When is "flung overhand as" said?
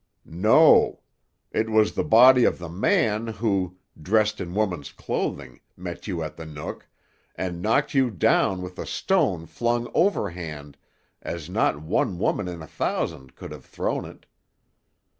9.45-11.51